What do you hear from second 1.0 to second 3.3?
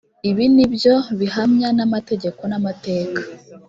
bihamya n amategeko n amateka